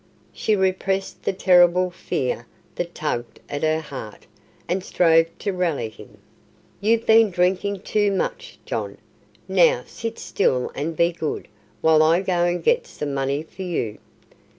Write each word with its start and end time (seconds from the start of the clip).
She 0.33 0.55
repressed 0.55 1.21
the 1.21 1.31
terrible 1.31 1.91
fear 1.91 2.47
that 2.73 2.95
tugged 2.95 3.39
at 3.47 3.61
her 3.61 3.81
heart, 3.81 4.25
and 4.67 4.83
strove 4.83 5.27
to 5.37 5.53
rally 5.53 5.89
him. 5.89 6.17
"You've 6.79 7.05
been 7.05 7.29
drinking 7.29 7.81
too 7.81 8.11
much, 8.11 8.57
John. 8.65 8.97
Now 9.47 9.83
sit 9.85 10.17
still 10.17 10.71
and 10.73 10.97
be 10.97 11.11
good, 11.11 11.47
while 11.81 12.01
I 12.01 12.23
go 12.23 12.45
and 12.45 12.63
get 12.63 12.87
some 12.87 13.13
money 13.13 13.43
for 13.43 13.61
you." 13.61 13.99